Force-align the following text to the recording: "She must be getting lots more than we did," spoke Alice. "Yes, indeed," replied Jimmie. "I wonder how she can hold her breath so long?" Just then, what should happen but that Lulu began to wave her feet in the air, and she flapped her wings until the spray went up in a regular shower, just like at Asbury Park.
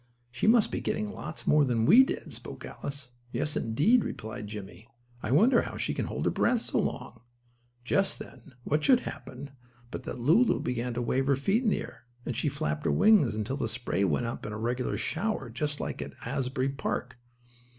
"She 0.31 0.47
must 0.47 0.71
be 0.71 0.81
getting 0.81 1.11
lots 1.11 1.45
more 1.45 1.63
than 1.63 1.85
we 1.85 2.03
did," 2.03 2.33
spoke 2.33 2.65
Alice. 2.65 3.11
"Yes, 3.31 3.55
indeed," 3.55 4.03
replied 4.03 4.47
Jimmie. 4.47 4.87
"I 5.21 5.31
wonder 5.31 5.61
how 5.61 5.77
she 5.77 5.93
can 5.93 6.07
hold 6.07 6.25
her 6.25 6.31
breath 6.31 6.61
so 6.61 6.79
long?" 6.79 7.21
Just 7.85 8.17
then, 8.17 8.55
what 8.63 8.83
should 8.83 9.01
happen 9.01 9.51
but 9.91 10.01
that 10.05 10.17
Lulu 10.17 10.59
began 10.59 10.95
to 10.95 11.03
wave 11.03 11.27
her 11.27 11.35
feet 11.35 11.61
in 11.61 11.69
the 11.69 11.81
air, 11.81 12.05
and 12.25 12.35
she 12.35 12.49
flapped 12.49 12.85
her 12.85 12.91
wings 12.91 13.35
until 13.35 13.57
the 13.57 13.69
spray 13.69 14.03
went 14.03 14.25
up 14.25 14.43
in 14.43 14.51
a 14.53 14.57
regular 14.57 14.97
shower, 14.97 15.51
just 15.51 15.79
like 15.79 16.01
at 16.01 16.15
Asbury 16.25 16.69
Park. 16.69 17.17